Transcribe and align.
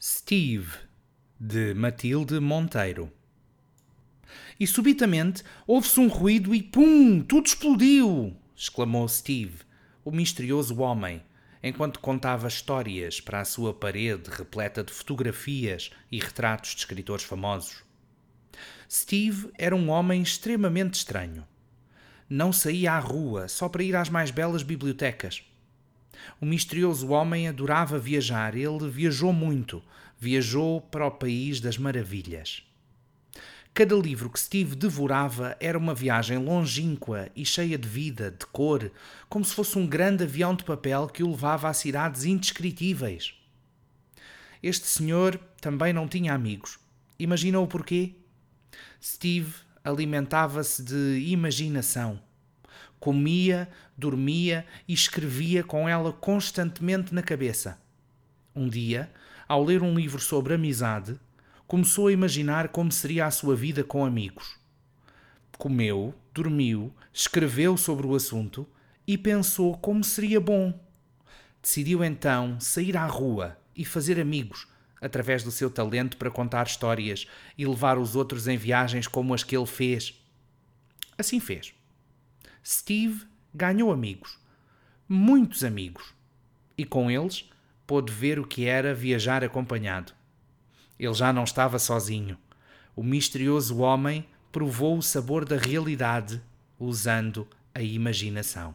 Steve, 0.00 0.70
de 1.40 1.72
Matilde 1.72 2.38
Monteiro. 2.38 3.10
E 4.60 4.66
subitamente 4.66 5.42
houve-se 5.66 5.98
um 5.98 6.06
ruído 6.06 6.54
e 6.54 6.62
pum! 6.62 7.22
Tudo 7.22 7.46
explodiu! 7.46 8.36
exclamou 8.54 9.08
Steve, 9.08 9.60
o 10.04 10.10
misterioso 10.10 10.78
homem, 10.80 11.22
enquanto 11.62 12.00
contava 12.00 12.46
histórias 12.46 13.22
para 13.22 13.40
a 13.40 13.44
sua 13.46 13.72
parede 13.72 14.30
repleta 14.30 14.84
de 14.84 14.92
fotografias 14.92 15.90
e 16.12 16.18
retratos 16.20 16.72
de 16.72 16.80
escritores 16.80 17.24
famosos. 17.24 17.82
Steve 18.90 19.50
era 19.56 19.74
um 19.74 19.88
homem 19.88 20.20
extremamente 20.20 20.94
estranho. 20.94 21.46
Não 22.28 22.52
saía 22.52 22.92
à 22.92 22.98
rua 22.98 23.48
só 23.48 23.66
para 23.66 23.82
ir 23.82 23.96
às 23.96 24.10
mais 24.10 24.30
belas 24.30 24.62
bibliotecas. 24.62 25.42
O 26.40 26.46
misterioso 26.46 27.08
homem 27.08 27.48
adorava 27.48 27.98
viajar. 27.98 28.54
Ele 28.54 28.88
viajou 28.88 29.32
muito. 29.32 29.82
Viajou 30.18 30.80
para 30.80 31.06
o 31.06 31.10
país 31.10 31.60
das 31.60 31.78
maravilhas. 31.78 32.62
Cada 33.76 33.94
livro 33.94 34.30
que 34.30 34.40
Steve 34.40 34.74
devorava 34.74 35.54
era 35.60 35.76
uma 35.76 35.94
viagem 35.94 36.38
longínqua 36.38 37.28
e 37.36 37.44
cheia 37.44 37.76
de 37.76 37.86
vida, 37.86 38.30
de 38.30 38.46
cor, 38.46 38.90
como 39.28 39.44
se 39.44 39.54
fosse 39.54 39.76
um 39.76 39.86
grande 39.86 40.24
avião 40.24 40.54
de 40.54 40.64
papel 40.64 41.06
que 41.08 41.22
o 41.22 41.30
levava 41.30 41.68
a 41.68 41.74
cidades 41.74 42.24
indescritíveis. 42.24 43.34
Este 44.62 44.86
senhor 44.86 45.38
também 45.60 45.92
não 45.92 46.08
tinha 46.08 46.32
amigos. 46.32 46.78
Imaginou 47.18 47.66
porquê? 47.66 48.14
Steve 48.98 49.52
alimentava-se 49.84 50.82
de 50.82 51.20
imaginação. 51.28 52.18
Comia, 53.06 53.68
dormia 53.96 54.66
e 54.88 54.92
escrevia 54.92 55.62
com 55.62 55.88
ela 55.88 56.12
constantemente 56.12 57.14
na 57.14 57.22
cabeça. 57.22 57.80
Um 58.52 58.68
dia, 58.68 59.08
ao 59.46 59.62
ler 59.62 59.80
um 59.80 59.94
livro 59.94 60.20
sobre 60.20 60.54
amizade, 60.54 61.16
começou 61.68 62.08
a 62.08 62.12
imaginar 62.12 62.66
como 62.70 62.90
seria 62.90 63.26
a 63.26 63.30
sua 63.30 63.54
vida 63.54 63.84
com 63.84 64.04
amigos. 64.04 64.58
Comeu, 65.56 66.16
dormiu, 66.34 66.92
escreveu 67.12 67.76
sobre 67.76 68.08
o 68.08 68.14
assunto 68.16 68.66
e 69.06 69.16
pensou 69.16 69.76
como 69.76 70.02
seria 70.02 70.40
bom. 70.40 70.76
Decidiu 71.62 72.02
então 72.02 72.58
sair 72.58 72.96
à 72.96 73.06
rua 73.06 73.56
e 73.76 73.84
fazer 73.84 74.18
amigos 74.18 74.66
através 75.00 75.44
do 75.44 75.52
seu 75.52 75.70
talento 75.70 76.16
para 76.16 76.28
contar 76.28 76.66
histórias 76.66 77.28
e 77.56 77.64
levar 77.64 77.98
os 77.98 78.16
outros 78.16 78.48
em 78.48 78.56
viagens 78.56 79.06
como 79.06 79.32
as 79.32 79.44
que 79.44 79.56
ele 79.56 79.64
fez. 79.64 80.20
Assim 81.16 81.38
fez. 81.38 81.72
Steve 82.68 83.24
ganhou 83.54 83.92
amigos, 83.92 84.40
muitos 85.08 85.62
amigos, 85.62 86.12
e 86.76 86.84
com 86.84 87.08
eles 87.08 87.48
pôde 87.86 88.12
ver 88.12 88.40
o 88.40 88.46
que 88.46 88.64
era 88.64 88.92
viajar 88.92 89.44
acompanhado. 89.44 90.12
Ele 90.98 91.14
já 91.14 91.32
não 91.32 91.44
estava 91.44 91.78
sozinho. 91.78 92.36
O 92.96 93.04
misterioso 93.04 93.78
homem 93.78 94.26
provou 94.50 94.98
o 94.98 95.02
sabor 95.02 95.44
da 95.44 95.56
realidade 95.56 96.42
usando 96.76 97.46
a 97.72 97.80
imaginação. 97.80 98.74